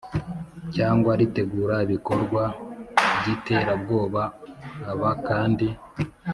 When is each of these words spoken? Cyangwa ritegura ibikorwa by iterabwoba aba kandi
Cyangwa 0.75 1.11
ritegura 1.19 1.75
ibikorwa 1.85 2.43
by 3.17 3.25
iterabwoba 3.35 4.21
aba 4.91 5.11
kandi 5.27 5.67